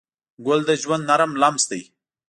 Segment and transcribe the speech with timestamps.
[0.45, 1.81] ګل د ژوند نرم لمس دی.